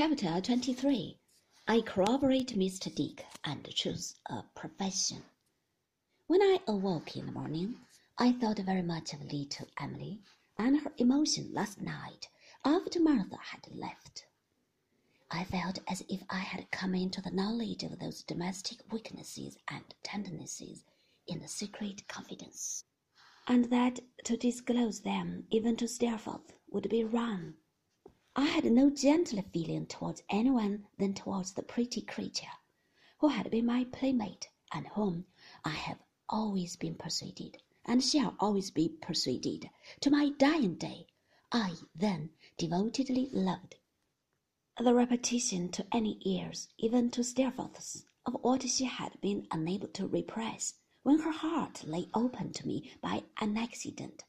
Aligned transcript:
Chapter 0.00 0.40
23 0.40 1.18
I 1.66 1.80
corroborate 1.80 2.56
Mr. 2.56 2.94
Dick 2.94 3.26
and 3.42 3.68
choose 3.74 4.14
a 4.26 4.44
profession. 4.54 5.24
When 6.28 6.40
I 6.40 6.60
awoke 6.68 7.16
in 7.16 7.26
the 7.26 7.32
morning, 7.32 7.80
I 8.16 8.30
thought 8.30 8.60
very 8.60 8.82
much 8.82 9.12
of 9.12 9.24
little 9.24 9.66
Emily 9.80 10.20
and 10.56 10.82
her 10.82 10.92
emotion 10.98 11.52
last 11.52 11.80
night 11.80 12.28
after 12.64 13.00
Martha 13.00 13.38
had 13.38 13.74
left. 13.74 14.24
I 15.32 15.42
felt 15.42 15.80
as 15.88 16.04
if 16.08 16.22
I 16.30 16.38
had 16.38 16.70
come 16.70 16.94
into 16.94 17.20
the 17.20 17.32
knowledge 17.32 17.82
of 17.82 17.98
those 17.98 18.22
domestic 18.22 18.92
weaknesses 18.92 19.58
and 19.66 19.82
tendernesses 20.04 20.84
in 21.26 21.40
a 21.40 21.48
secret 21.48 22.06
confidence, 22.06 22.84
and 23.48 23.64
that 23.72 23.98
to 24.26 24.36
disclose 24.36 25.00
them 25.00 25.48
even 25.50 25.74
to 25.74 25.88
Steerforth 25.88 26.52
would 26.70 26.88
be 26.88 27.02
wrong. 27.02 27.54
I 28.40 28.44
had 28.44 28.64
no 28.72 28.88
gentler 28.88 29.42
feeling 29.42 29.86
towards 29.86 30.22
anyone 30.28 30.86
than 30.96 31.12
towards 31.12 31.52
the 31.52 31.62
pretty 31.62 32.02
creature 32.02 32.52
who 33.18 33.28
had 33.28 33.50
been 33.50 33.66
my 33.66 33.82
playmate 33.84 34.48
and 34.72 34.86
whom 34.88 35.26
I 35.64 35.70
have 35.70 35.98
always 36.28 36.76
been 36.76 36.94
persuaded, 36.94 37.60
and 37.84 38.02
shall 38.02 38.36
always 38.38 38.70
be 38.70 38.90
persuaded, 38.90 39.70
to 40.02 40.10
my 40.10 40.30
dying 40.30 40.76
day, 40.76 41.08
I 41.50 41.74
then 41.96 42.30
devotedly 42.56 43.28
loved. 43.32 43.74
The 44.78 44.94
repetition 44.94 45.70
to 45.72 45.86
any 45.90 46.20
ears, 46.24 46.68
even 46.78 47.10
to 47.12 47.24
Steerforth's, 47.24 48.04
of 48.24 48.34
what 48.42 48.62
she 48.62 48.84
had 48.84 49.20
been 49.20 49.48
unable 49.50 49.88
to 49.88 50.06
repress 50.06 50.74
when 51.02 51.18
her 51.20 51.32
heart 51.32 51.82
lay 51.84 52.08
open 52.14 52.52
to 52.52 52.68
me 52.68 52.92
by 53.00 53.24
an 53.40 53.56
accident, 53.56 54.22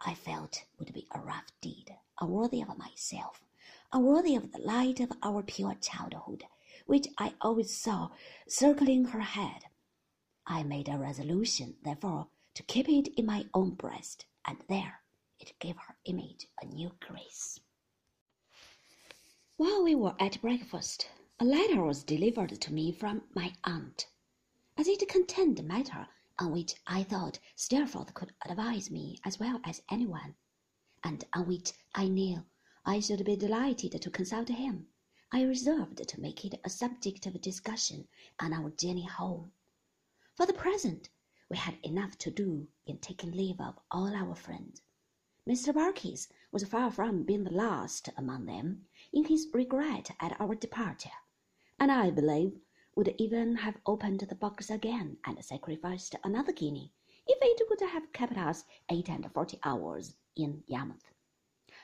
I 0.00 0.14
felt 0.14 0.64
would 0.78 0.92
be 0.92 1.08
a 1.10 1.20
rough 1.20 1.50
deed, 1.60 1.96
unworthy 2.20 2.62
of 2.62 2.78
myself 2.78 3.42
unworthy 3.92 4.34
of 4.36 4.52
the 4.52 4.60
light 4.60 5.00
of 5.00 5.10
our 5.22 5.42
pure 5.42 5.74
childhood, 5.74 6.44
which 6.86 7.08
I 7.16 7.34
always 7.40 7.74
saw 7.74 8.10
circling 8.46 9.06
her 9.06 9.20
head. 9.20 9.64
I 10.46 10.62
made 10.62 10.88
a 10.88 10.98
resolution, 10.98 11.76
therefore, 11.82 12.28
to 12.54 12.62
keep 12.62 12.88
it 12.88 13.08
in 13.16 13.24
my 13.24 13.46
own 13.54 13.74
breast, 13.74 14.26
and 14.44 14.58
there 14.68 15.02
it 15.38 15.58
gave 15.58 15.76
her 15.76 15.96
image 16.04 16.48
a 16.60 16.66
new 16.66 16.92
grace. 17.00 17.60
While 19.56 19.84
we 19.84 19.94
were 19.94 20.16
at 20.20 20.40
breakfast, 20.40 21.08
a 21.40 21.44
letter 21.44 21.82
was 21.82 22.04
delivered 22.04 22.60
to 22.60 22.72
me 22.72 22.92
from 22.92 23.22
my 23.34 23.54
aunt, 23.64 24.08
as 24.76 24.88
it 24.88 25.08
contained 25.08 25.60
a 25.60 25.62
matter 25.62 26.08
on 26.38 26.52
which 26.52 26.74
I 26.86 27.02
thought 27.04 27.38
Steerforth 27.56 28.12
could 28.14 28.32
advise 28.44 28.90
me 28.90 29.18
as 29.24 29.40
well 29.40 29.60
as 29.64 29.82
anyone, 29.90 30.34
and 31.02 31.24
on 31.32 31.46
which 31.46 31.72
I 31.94 32.08
knew 32.08 32.44
I 32.90 33.00
should 33.00 33.22
be 33.26 33.36
delighted 33.36 34.00
to 34.00 34.10
consult 34.10 34.48
him. 34.48 34.88
I 35.30 35.42
resolved 35.42 35.98
to 36.08 36.20
make 36.22 36.42
it 36.46 36.58
a 36.64 36.70
subject 36.70 37.26
of 37.26 37.38
discussion 37.38 38.08
on 38.40 38.54
our 38.54 38.70
journey 38.70 39.04
home. 39.04 39.52
For 40.34 40.46
the 40.46 40.54
present, 40.54 41.10
we 41.50 41.58
had 41.58 41.76
enough 41.82 42.16
to 42.16 42.30
do 42.30 42.66
in 42.86 42.96
taking 42.96 43.32
leave 43.32 43.60
of 43.60 43.78
all 43.90 44.14
our 44.14 44.34
friends. 44.34 44.80
Mr. 45.46 45.74
Barkis 45.74 46.28
was 46.50 46.64
far 46.64 46.90
from 46.90 47.24
being 47.24 47.44
the 47.44 47.50
last 47.52 48.08
among 48.16 48.46
them 48.46 48.86
in 49.12 49.26
his 49.26 49.48
regret 49.52 50.12
at 50.18 50.40
our 50.40 50.54
departure, 50.54 51.10
and 51.78 51.92
I 51.92 52.10
believe 52.10 52.58
would 52.94 53.14
even 53.18 53.56
have 53.56 53.76
opened 53.84 54.20
the 54.20 54.34
box 54.34 54.70
again 54.70 55.18
and 55.26 55.44
sacrificed 55.44 56.14
another 56.24 56.52
guinea 56.52 56.90
if 57.26 57.36
it 57.42 57.68
would 57.68 57.86
have 57.86 58.14
kept 58.14 58.38
us 58.38 58.64
eight 58.88 59.10
and 59.10 59.30
forty 59.34 59.58
hours 59.62 60.16
in 60.34 60.64
Yarmouth. 60.66 61.12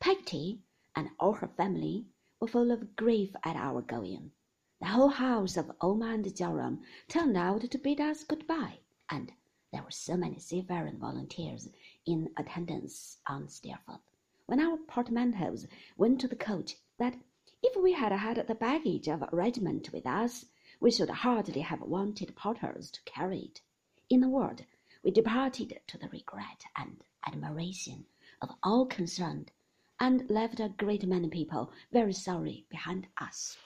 Peggotty 0.00 0.64
and 0.96 1.10
all 1.20 1.34
her 1.34 1.48
family 1.48 2.06
were 2.40 2.48
full 2.48 2.70
of 2.70 2.96
grief 2.96 3.34
at 3.44 3.56
our 3.56 3.82
going. 3.82 4.32
The 4.80 4.86
whole 4.86 5.08
house 5.08 5.56
of 5.56 5.72
Omer 5.80 6.12
and 6.12 6.36
Joram 6.36 6.82
turned 7.08 7.36
out 7.36 7.70
to 7.70 7.78
bid 7.78 8.00
us 8.00 8.24
good-bye, 8.24 8.78
and 9.10 9.32
there 9.72 9.82
were 9.82 9.90
so 9.90 10.16
many 10.16 10.38
seafaring 10.38 10.98
volunteers 10.98 11.68
in 12.06 12.30
attendance 12.36 13.18
on 13.26 13.48
Steerforth 13.48 14.00
when 14.46 14.60
our 14.60 14.78
portmanteaus 14.78 15.66
went 15.98 16.18
to 16.18 16.26
the 16.26 16.34
coach 16.34 16.76
that 16.96 17.18
if 17.62 17.76
we 17.76 17.92
had 17.92 18.12
had 18.12 18.46
the 18.46 18.54
baggage 18.54 19.08
of 19.08 19.20
a 19.20 19.28
regiment 19.30 19.92
with 19.92 20.06
us, 20.06 20.46
we 20.80 20.90
should 20.90 21.10
hardly 21.10 21.60
have 21.60 21.82
wanted 21.82 22.34
porters 22.34 22.90
to 22.90 23.02
carry 23.02 23.40
it. 23.40 23.60
In 24.08 24.22
a 24.24 24.28
word, 24.28 24.64
we 25.02 25.10
departed 25.10 25.80
to 25.86 25.98
the 25.98 26.08
regret 26.08 26.64
and 26.76 27.04
admiration 27.26 28.06
of 28.40 28.54
all 28.62 28.86
concerned 28.86 29.50
and 30.00 30.28
left 30.30 30.60
a 30.60 30.68
great 30.78 31.06
many 31.06 31.28
people 31.28 31.70
very 31.92 32.12
sorry 32.12 32.64
behind 32.70 33.06
us. 33.20 33.56